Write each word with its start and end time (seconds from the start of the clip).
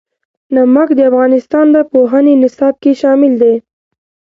نمک 0.55 0.89
د 0.95 0.99
افغانستان 1.11 1.65
د 1.71 1.77
پوهنې 1.91 2.33
نصاب 2.43 2.75
کې 2.83 2.91
شامل 3.01 3.33
دي. 3.41 3.55